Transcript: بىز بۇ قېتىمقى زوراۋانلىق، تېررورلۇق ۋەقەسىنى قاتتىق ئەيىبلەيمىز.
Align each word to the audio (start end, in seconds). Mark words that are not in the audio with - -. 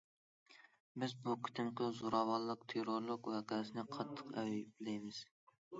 بىز 1.03 1.13
بۇ 1.27 1.35
قېتىمقى 1.49 1.91
زوراۋانلىق، 1.99 2.67
تېررورلۇق 2.75 3.33
ۋەقەسىنى 3.37 3.89
قاتتىق 3.97 4.35
ئەيىبلەيمىز. 4.45 5.27